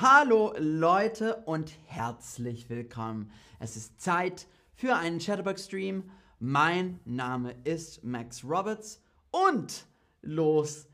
[0.00, 3.32] Hallo Leute und herzlich willkommen.
[3.58, 6.08] Es ist Zeit für einen Chatterbox-Stream.
[6.38, 9.88] Mein Name ist Max Roberts und
[10.22, 10.86] los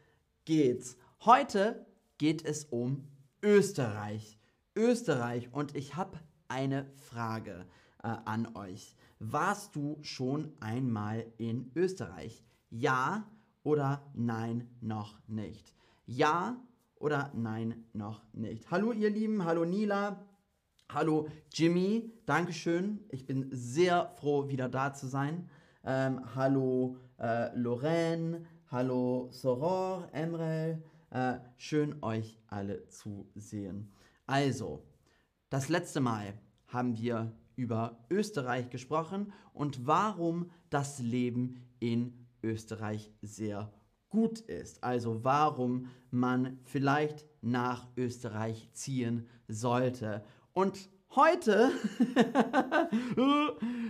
[0.47, 0.97] geht's.
[1.23, 1.85] Heute
[2.17, 3.07] geht es um
[3.43, 4.39] Österreich.
[4.75, 6.19] Österreich und ich habe
[6.49, 7.67] eine Frage
[8.03, 8.97] äh, an euch.
[9.19, 12.43] Warst du schon einmal in Österreich?
[12.71, 13.31] Ja
[13.65, 15.75] oder nein noch nicht?
[16.07, 16.57] Ja
[17.05, 18.71] oder nein noch nicht?
[18.71, 20.25] Hallo ihr Lieben, hallo Nila,
[20.91, 23.05] hallo Jimmy, Dankeschön.
[23.11, 25.51] Ich bin sehr froh, wieder da zu sein.
[25.85, 30.83] Ähm, hallo äh, Lorraine, hallo Soror, Emrel.
[31.11, 33.93] Äh, schön euch alle zu sehen.
[34.27, 34.83] Also,
[35.51, 36.33] das letzte Mal
[36.69, 43.71] haben wir über Österreich gesprochen und warum das Leben in Österreich sehr
[44.15, 44.85] gut ist.
[44.85, 50.25] Also warum man vielleicht nach Österreich ziehen sollte.
[50.53, 51.73] Und heute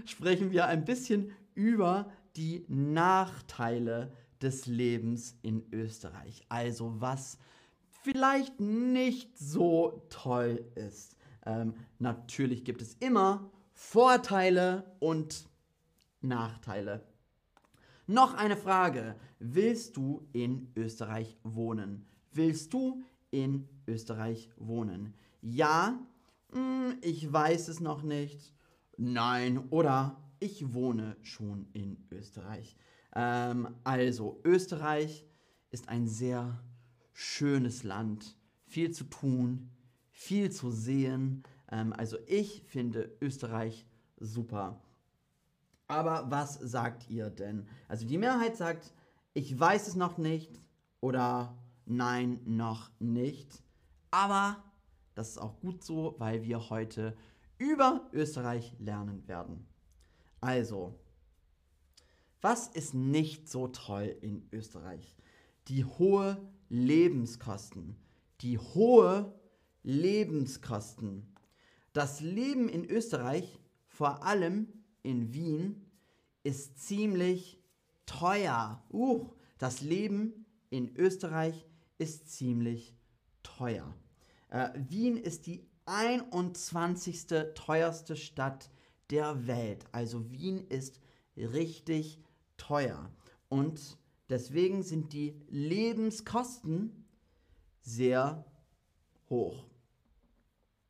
[0.07, 6.43] sprechen wir ein bisschen über die Nachteile des Lebens in Österreich.
[6.49, 7.37] Also was
[8.03, 11.19] vielleicht nicht so toll ist.
[11.45, 15.47] Ähm, natürlich gibt es immer Vorteile und
[16.23, 17.03] Nachteile.
[18.07, 19.17] Noch eine Frage.
[19.39, 22.07] Willst du in Österreich wohnen?
[22.33, 25.15] Willst du in Österreich wohnen?
[25.41, 25.99] Ja,
[26.53, 28.53] hm, ich weiß es noch nicht.
[28.97, 32.77] Nein, oder ich wohne schon in Österreich.
[33.15, 35.27] Ähm, also, Österreich
[35.71, 36.63] ist ein sehr
[37.15, 38.37] schönes Land.
[38.67, 39.71] Viel zu tun,
[40.11, 41.43] viel zu sehen.
[41.71, 43.87] Ähm, also ich finde Österreich
[44.19, 44.81] super.
[45.87, 47.67] Aber was sagt ihr denn?
[47.89, 48.93] Also die Mehrheit sagt,
[49.35, 50.61] ich weiß es noch nicht
[51.01, 53.63] oder nein, noch nicht.
[54.11, 54.63] Aber
[55.15, 57.17] das ist auch gut so, weil wir heute
[57.59, 59.67] über Österreich lernen werden.
[60.41, 60.99] Also,
[62.41, 65.17] was ist nicht so toll in Österreich?
[65.69, 66.37] Die hohe
[66.69, 67.97] Lebenskosten.
[68.41, 69.35] Die hohe
[69.83, 71.35] Lebenskosten.
[71.93, 75.87] Das Leben in Österreich, vor allem in Wien,
[76.43, 77.61] ist ziemlich
[78.07, 78.83] teuer.
[78.93, 81.67] Uh, das Leben in Österreich
[81.99, 82.97] ist ziemlich
[83.45, 83.95] teuer.
[84.51, 87.27] Äh, Wien ist die 21.
[87.55, 88.71] teuerste Stadt
[89.11, 89.85] der Welt.
[89.93, 91.01] Also Wien ist
[91.37, 92.21] richtig
[92.57, 93.11] teuer.
[93.49, 93.99] Und
[94.29, 97.05] deswegen sind die Lebenskosten
[97.81, 98.45] sehr
[99.29, 99.67] hoch.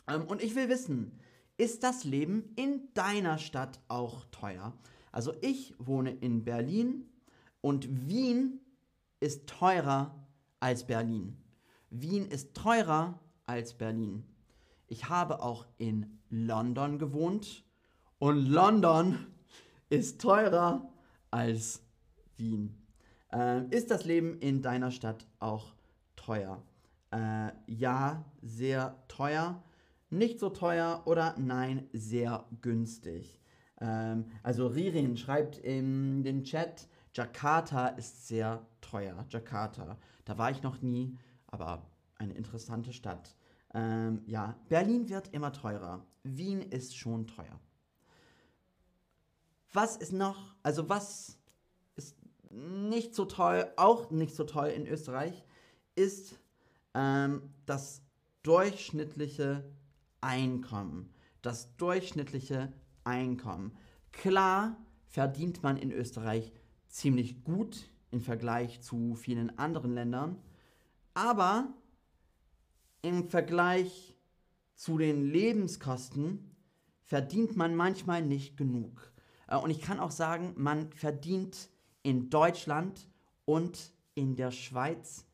[0.06, 1.18] Ähm, und ich will wissen,
[1.56, 4.72] ist das Leben in deiner Stadt auch teuer?
[5.12, 7.08] Also ich wohne in Berlin
[7.60, 8.60] und Wien
[9.20, 10.26] ist teurer
[10.60, 11.36] als Berlin.
[11.90, 14.24] Wien ist teurer als Berlin.
[14.88, 17.64] Ich habe auch in London gewohnt
[18.18, 19.26] und London
[19.88, 20.92] ist teurer
[21.30, 21.82] als
[22.36, 22.76] Wien.
[23.32, 25.74] Äh, ist das Leben in deiner Stadt auch
[26.16, 26.62] teuer?
[27.12, 29.62] Äh, ja, sehr teuer
[30.18, 33.40] nicht so teuer oder nein, sehr günstig.
[33.80, 39.24] Ähm, also Ririn schreibt in den Chat, Jakarta ist sehr teuer.
[39.28, 39.98] Jakarta.
[40.24, 41.16] Da war ich noch nie,
[41.46, 41.86] aber
[42.16, 43.36] eine interessante Stadt.
[43.72, 46.06] Ähm, ja, Berlin wird immer teurer.
[46.22, 47.60] Wien ist schon teuer.
[49.72, 51.38] Was ist noch, also was
[51.96, 52.16] ist
[52.50, 55.44] nicht so toll, auch nicht so toll in Österreich,
[55.96, 56.38] ist
[56.94, 58.02] ähm, das
[58.44, 59.64] durchschnittliche
[60.24, 61.10] Einkommen,
[61.42, 62.72] das durchschnittliche
[63.04, 63.76] Einkommen.
[64.10, 64.76] Klar
[65.06, 66.52] verdient man in Österreich
[66.88, 70.40] ziemlich gut im Vergleich zu vielen anderen Ländern,
[71.12, 71.74] aber
[73.02, 74.16] im Vergleich
[74.74, 76.56] zu den Lebenskosten
[77.02, 79.12] verdient man manchmal nicht genug.
[79.46, 81.68] Äh, und ich kann auch sagen, man verdient
[82.02, 83.08] in Deutschland
[83.44, 85.26] und in der Schweiz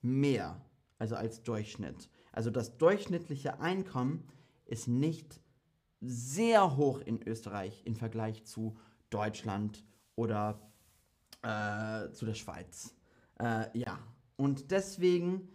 [0.00, 0.60] mehr,
[0.98, 2.08] also als Durchschnitt.
[2.38, 4.22] Also das durchschnittliche Einkommen
[4.64, 5.40] ist nicht
[6.00, 8.78] sehr hoch in Österreich im Vergleich zu
[9.10, 10.60] Deutschland oder
[11.42, 12.94] äh, zu der Schweiz.
[13.40, 13.98] Äh, ja,
[14.36, 15.48] und deswegen,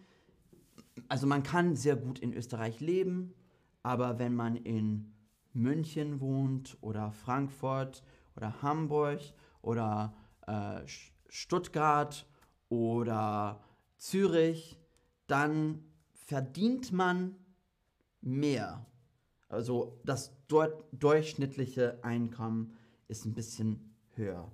[1.08, 3.34] also man kann sehr gut in Österreich leben,
[3.82, 5.14] aber wenn man in
[5.54, 8.04] München wohnt oder Frankfurt
[8.36, 9.22] oder Hamburg
[9.62, 10.14] oder
[10.48, 10.82] äh,
[11.30, 12.28] Stuttgart
[12.68, 13.64] oder
[13.96, 14.82] Zürich,
[15.28, 15.86] dann
[16.26, 17.36] verdient man
[18.22, 18.86] mehr.
[19.50, 22.76] Also das dort durchschnittliche Einkommen
[23.08, 24.52] ist ein bisschen höher.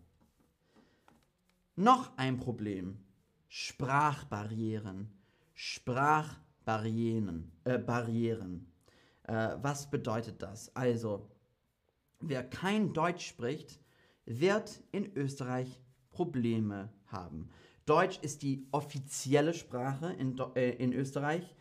[1.76, 3.00] Noch ein Problem.
[3.48, 5.12] Sprachbarrieren.
[5.54, 6.50] Sprachbarrieren.
[6.70, 7.52] Barrieren.
[7.64, 8.72] Äh, Barrieren.
[9.24, 10.76] Äh, was bedeutet das?
[10.76, 11.32] Also,
[12.20, 13.80] wer kein Deutsch spricht,
[14.26, 15.82] wird in Österreich
[16.12, 17.50] Probleme haben.
[17.88, 21.56] Deutsch ist die offizielle Sprache in, äh, in Österreich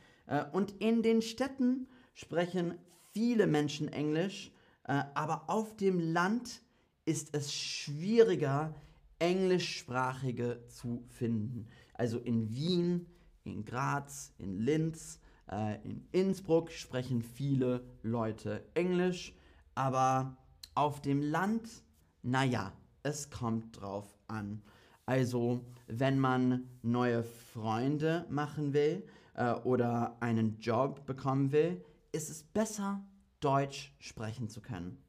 [0.52, 2.74] und in den Städten sprechen
[3.12, 4.52] viele Menschen Englisch,
[4.84, 6.62] äh, aber auf dem Land
[7.04, 8.74] ist es schwieriger,
[9.18, 11.66] englischsprachige zu finden.
[11.94, 13.06] Also in Wien,
[13.44, 15.20] in Graz, in Linz,
[15.50, 19.34] äh, in Innsbruck sprechen viele Leute Englisch,
[19.74, 20.36] aber
[20.74, 21.82] auf dem Land,
[22.22, 22.72] naja,
[23.02, 24.62] es kommt drauf an.
[25.06, 29.02] Also wenn man neue Freunde machen will
[29.38, 31.82] äh, oder einen Job bekommen will,
[32.12, 33.04] ist es besser,
[33.40, 35.02] Deutsch sprechen zu können.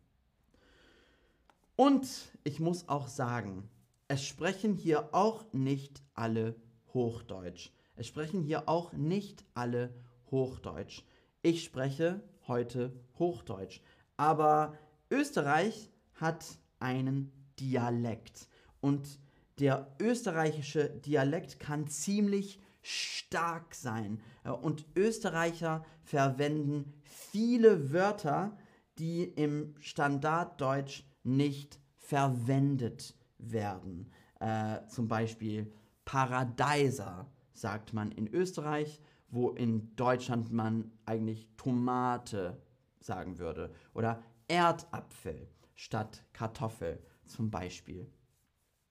[1.75, 2.07] Und
[2.43, 3.67] ich muss auch sagen,
[4.07, 6.55] es sprechen hier auch nicht alle
[6.93, 7.71] Hochdeutsch.
[7.95, 9.93] Es sprechen hier auch nicht alle
[10.29, 11.03] Hochdeutsch.
[11.41, 13.81] Ich spreche heute Hochdeutsch.
[14.17, 14.77] Aber
[15.09, 16.45] Österreich hat
[16.79, 18.47] einen Dialekt.
[18.79, 19.19] Und
[19.59, 24.21] der österreichische Dialekt kann ziemlich stark sein.
[24.61, 28.57] Und Österreicher verwenden viele Wörter,
[28.97, 34.11] die im Standarddeutsch nicht verwendet werden.
[34.39, 35.71] Äh, zum Beispiel
[36.05, 42.61] Paradeiser sagt man in Österreich, wo in Deutschland man eigentlich Tomate
[42.99, 43.71] sagen würde.
[43.93, 48.11] Oder Erdapfel statt Kartoffel zum Beispiel.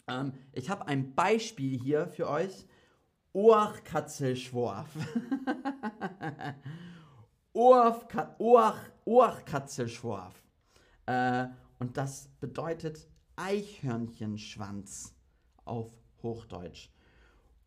[0.07, 2.67] Ähm, ich habe ein Beispiel hier für euch.
[3.39, 4.89] Ohrkatzelschworf.
[9.05, 10.35] Ohrkatzelschworf.
[11.07, 11.47] Äh,
[11.79, 13.07] und das bedeutet
[13.37, 15.15] Eichhörnchenschwanz
[15.65, 16.91] auf Hochdeutsch.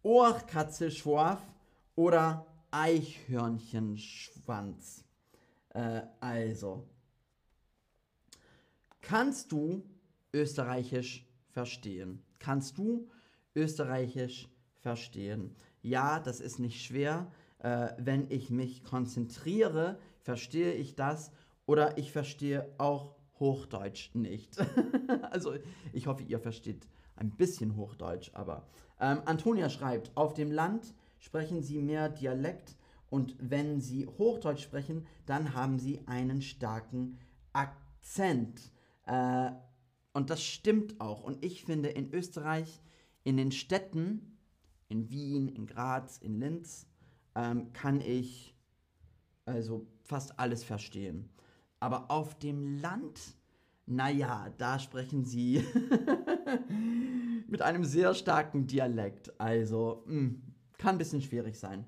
[0.04, 1.40] Ohrkatzelschworf
[1.96, 5.06] oder Eichhörnchenschwanz.
[5.70, 6.90] Äh, also,
[9.00, 9.86] kannst du
[10.34, 12.26] Österreichisch verstehen?
[12.40, 13.10] Kannst du
[13.56, 14.61] Österreichisch verstehen?
[15.82, 17.32] Ja, das ist nicht schwer.
[17.60, 21.32] Äh, wenn ich mich konzentriere, verstehe ich das
[21.66, 24.58] oder ich verstehe auch Hochdeutsch nicht.
[25.32, 25.54] also
[25.94, 28.68] ich hoffe, ihr versteht ein bisschen Hochdeutsch, aber
[29.00, 32.76] ähm, Antonia schreibt, auf dem Land sprechen sie mehr Dialekt
[33.10, 37.20] und wenn sie Hochdeutsch sprechen, dann haben sie einen starken
[37.52, 38.72] Akzent.
[39.06, 39.52] Äh,
[40.14, 41.24] und das stimmt auch.
[41.24, 42.82] Und ich finde, in Österreich,
[43.24, 44.31] in den Städten,
[44.92, 46.86] in Wien, in Graz, in Linz,
[47.36, 48.56] ähm, kann ich
[49.46, 51.30] also fast alles verstehen.
[51.80, 53.20] Aber auf dem Land,
[53.86, 55.66] naja, da sprechen sie
[57.48, 59.40] mit einem sehr starken Dialekt.
[59.40, 60.42] Also, mh, hm,
[60.78, 61.86] kann ein bisschen schwierig sein.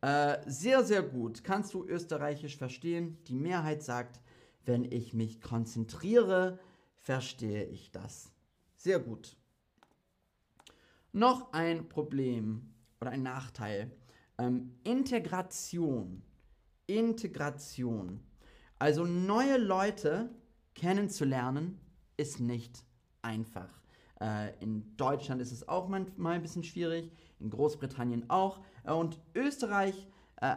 [0.00, 1.44] Äh, sehr, sehr gut.
[1.44, 3.18] Kannst du Österreichisch verstehen?
[3.28, 4.20] Die Mehrheit sagt,
[4.64, 6.58] wenn ich mich konzentriere,
[6.96, 8.32] verstehe ich das.
[8.76, 9.36] Sehr gut.
[11.12, 13.90] Noch ein Problem oder ein Nachteil.
[14.38, 16.22] Ähm, Integration.
[16.86, 18.20] Integration.
[18.78, 20.30] Also neue Leute
[20.74, 21.78] kennenzulernen,
[22.16, 22.84] ist nicht
[23.20, 23.82] einfach.
[24.20, 28.60] Äh, in Deutschland ist es auch manchmal ein bisschen schwierig, in Großbritannien auch.
[28.84, 30.08] Äh, und Österreich,
[30.40, 30.56] äh,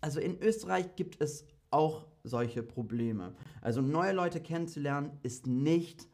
[0.00, 3.34] also in Österreich gibt es auch solche Probleme.
[3.62, 6.06] Also neue Leute kennenzulernen ist nicht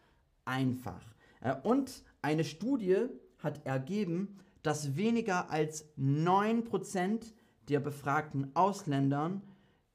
[0.45, 1.03] einfach.
[1.41, 3.09] Äh, und eine Studie
[3.43, 7.35] hat ergeben, dass weniger als 9%
[7.69, 9.43] der befragten Ausländern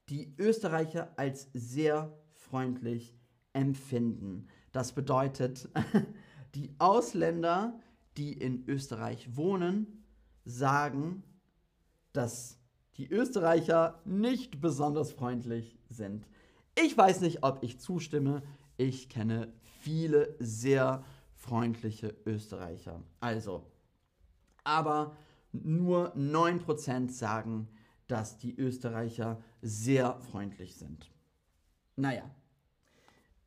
[0.08, 3.16] die Österreicher als sehr freundlich
[3.52, 4.48] empfinden.
[4.72, 5.68] Das bedeutet,
[6.54, 7.78] die Ausländer,
[8.16, 10.04] die in Österreich wohnen,
[10.44, 11.22] sagen,
[12.12, 12.58] dass
[12.96, 16.26] die Österreicher nicht besonders freundlich sind.
[16.74, 18.42] Ich weiß nicht, ob ich zustimme.
[18.76, 21.17] Ich kenne viele sehr freundliche
[22.26, 23.02] Österreicher.
[23.20, 23.66] Also,
[24.64, 25.16] aber
[25.52, 27.68] nur 9% sagen,
[28.06, 31.10] dass die Österreicher sehr freundlich sind.
[31.96, 32.30] Naja,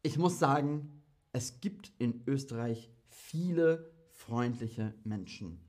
[0.04, 5.60] ich muss sagen, es gibt in Österreich viele freundliche Menschen.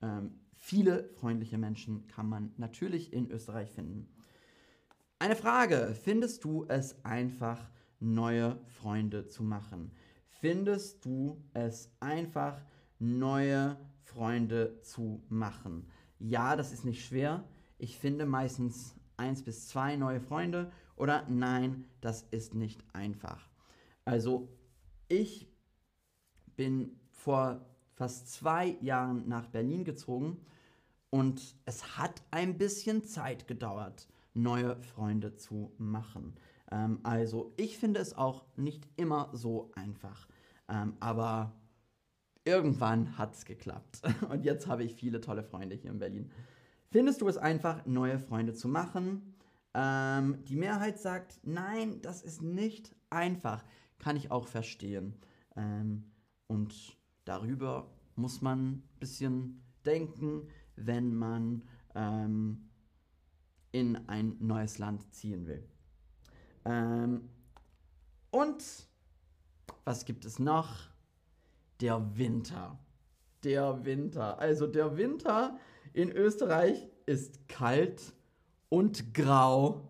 [0.00, 4.08] Ähm, viele freundliche Menschen kann man natürlich in Österreich finden.
[5.18, 9.92] Eine Frage, findest du es einfach, neue Freunde zu machen?
[10.44, 12.60] Findest du es einfach,
[12.98, 15.88] neue Freunde zu machen?
[16.18, 17.44] Ja, das ist nicht schwer.
[17.78, 23.48] Ich finde meistens eins bis zwei neue Freunde oder nein, das ist nicht einfach.
[24.04, 24.50] Also
[25.08, 25.50] ich
[26.56, 30.44] bin vor fast zwei Jahren nach Berlin gezogen
[31.08, 36.34] Und es hat ein bisschen Zeit gedauert, neue Freunde zu machen.
[36.70, 40.28] Ähm, also ich finde es auch nicht immer so einfach.
[40.68, 41.52] Ähm, aber
[42.44, 44.02] irgendwann hat es geklappt.
[44.30, 46.30] Und jetzt habe ich viele tolle Freunde hier in Berlin.
[46.90, 49.34] Findest du es einfach, neue Freunde zu machen?
[49.74, 53.64] Ähm, die Mehrheit sagt, nein, das ist nicht einfach.
[53.98, 55.14] Kann ich auch verstehen.
[55.56, 56.04] Ähm,
[56.46, 62.70] und darüber muss man ein bisschen denken, wenn man ähm,
[63.72, 65.68] in ein neues Land ziehen will.
[66.64, 67.28] Ähm,
[68.30, 68.88] und
[69.84, 70.88] was gibt es noch?
[71.80, 72.78] Der Winter.
[73.42, 74.38] Der Winter.
[74.38, 75.58] Also der Winter
[75.92, 78.14] in Österreich ist kalt
[78.68, 79.88] und grau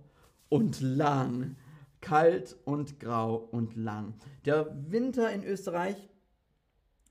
[0.48, 1.56] und lang.
[2.00, 4.14] Kalt und grau und lang.
[4.44, 6.10] Der Winter in Österreich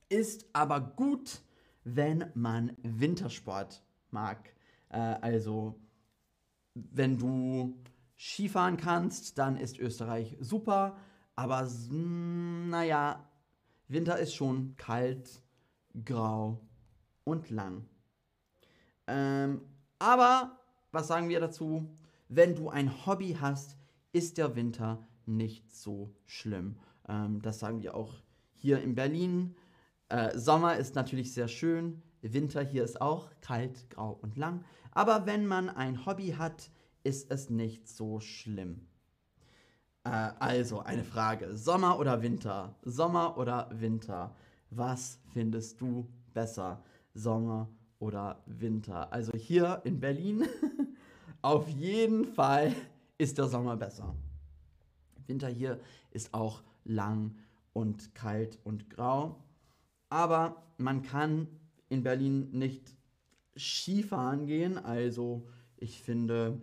[0.10, 1.42] ist aber gut,
[1.84, 4.54] wenn man Wintersport mag.
[4.90, 5.80] Äh, also
[6.76, 7.82] wenn du
[8.18, 10.98] Skifahren kannst, dann ist Österreich super.
[11.36, 13.28] Aber naja,
[13.88, 15.42] Winter ist schon kalt,
[16.06, 16.60] grau
[17.24, 17.86] und lang.
[19.08, 19.62] Ähm,
[20.00, 20.60] aber
[20.92, 21.90] was sagen wir dazu?
[22.30, 23.78] Wenn du ein Hobby hast,
[24.12, 26.78] ist der Winter nicht so schlimm.
[27.08, 28.14] Ähm, das sagen wir auch
[28.54, 29.56] hier in Berlin.
[30.10, 32.02] Äh, Sommer ist natürlich sehr schön.
[32.22, 34.64] Winter hier ist auch kalt, grau und lang.
[34.92, 36.70] Aber wenn man ein Hobby hat,
[37.04, 38.88] ist es nicht so schlimm.
[40.04, 41.56] Äh, also eine Frage.
[41.56, 42.76] Sommer oder Winter?
[42.84, 44.36] Sommer oder Winter?
[44.70, 46.84] Was findest du besser?
[47.14, 47.70] Sommer
[48.00, 49.12] oder Winter?
[49.14, 50.46] Also hier in Berlin
[51.42, 52.74] auf jeden Fall
[53.18, 54.16] ist der Sommer besser.
[55.28, 55.80] Winter hier
[56.12, 57.36] ist auch lang
[57.72, 59.38] und kalt und grau.
[60.10, 61.48] Aber man kann
[61.90, 62.94] in Berlin nicht
[63.58, 64.78] Skifahren gehen.
[64.78, 66.60] Also ich finde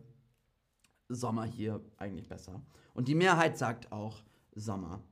[1.11, 2.63] Sommer hier eigentlich besser.
[2.95, 4.23] Und die Mehrheit sagt auch
[4.55, 5.03] Sommer.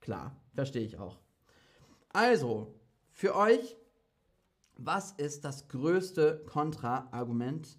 [0.00, 1.18] Klar, verstehe ich auch.
[2.10, 2.74] Also,
[3.10, 3.76] für euch,
[4.76, 7.78] was ist das größte Kontraargument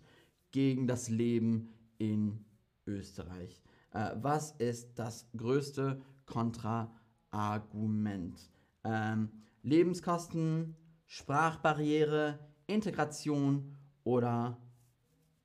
[0.52, 2.46] gegen das Leben in
[2.86, 3.64] Österreich?
[3.94, 8.52] Äh, was ist das größte Kontraargument?
[8.84, 10.76] Ähm, Lebenskosten,
[11.06, 14.58] Sprachbarriere, Integration oder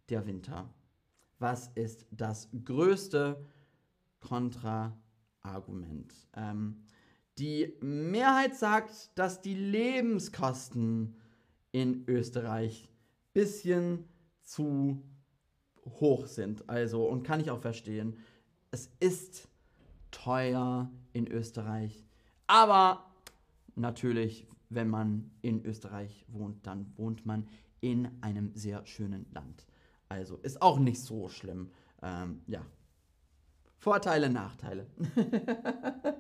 [0.08, 0.75] der Winter?
[1.42, 3.44] Was ist das größte
[4.20, 6.14] Kontraargument?
[6.34, 6.84] Ähm,
[7.38, 11.16] die Mehrheit sagt, dass die Lebenskosten
[11.72, 14.04] in Österreich ein bisschen
[14.42, 15.02] zu
[15.84, 16.68] hoch sind.
[16.68, 18.18] Also, und kann ich auch verstehen,
[18.70, 19.49] es ist
[20.11, 22.04] teuer in Österreich.
[22.46, 23.11] Aber
[23.75, 27.49] natürlich, wenn man in Österreich wohnt, dann wohnt man
[27.80, 29.66] in einem sehr schönen Land.
[30.12, 31.71] Also ist auch nicht so schlimm.
[32.02, 32.61] Ähm, ja.
[33.78, 34.87] Vorteile, Nachteile.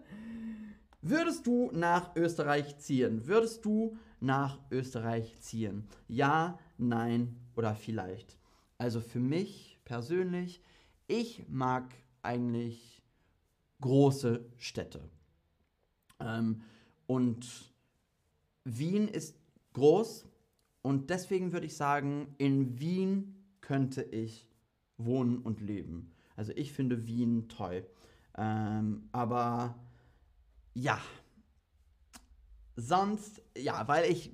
[1.02, 3.26] Würdest du nach Österreich ziehen?
[3.26, 5.86] Würdest du nach Österreich ziehen?
[6.08, 8.38] Ja, nein oder vielleicht.
[8.78, 10.62] Also für mich persönlich,
[11.06, 13.02] ich mag eigentlich
[13.82, 15.02] große Städte.
[16.18, 16.62] Ähm,
[17.06, 17.46] und
[18.64, 19.36] Wien ist
[19.74, 20.26] groß
[20.80, 24.48] und deswegen würde ich sagen, in Wien könnte ich
[24.98, 26.12] wohnen und leben.
[26.36, 27.86] Also ich finde Wien toll.
[28.36, 29.74] Ähm, aber
[30.74, 31.00] ja,
[32.76, 34.32] sonst, ja, weil ich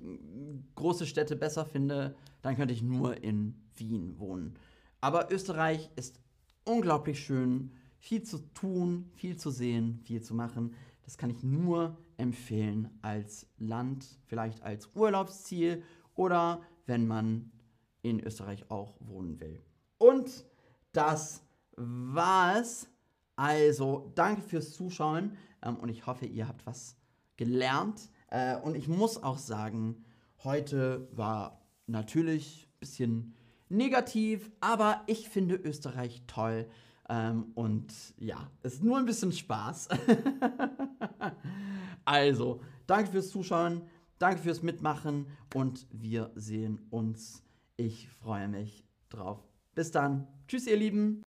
[0.75, 4.55] große Städte besser finde, dann könnte ich nur in Wien wohnen.
[5.01, 6.19] Aber Österreich ist
[6.65, 10.73] unglaublich schön, viel zu tun, viel zu sehen, viel zu machen.
[11.03, 15.83] Das kann ich nur empfehlen als Land, vielleicht als Urlaubsziel
[16.15, 17.51] oder wenn man
[18.01, 19.61] in Österreich auch wohnen will.
[19.97, 20.45] Und
[20.91, 21.43] das
[21.75, 22.87] war's.
[23.35, 26.97] Also, danke fürs Zuschauen ähm, und ich hoffe, ihr habt was
[27.37, 28.09] gelernt.
[28.27, 30.03] Äh, und ich muss auch sagen,
[30.43, 33.35] heute war natürlich ein bisschen
[33.69, 36.69] negativ, aber ich finde Österreich toll.
[37.07, 39.89] Ähm, und ja, es ist nur ein bisschen Spaß.
[42.05, 43.83] also, danke fürs Zuschauen,
[44.19, 47.43] danke fürs Mitmachen und wir sehen uns
[47.79, 49.39] ich freue mich drauf.
[49.73, 50.27] Bis dann.
[50.47, 51.23] Tschüss, ihr Lieben.